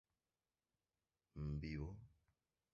¿vivo? 1.61 1.89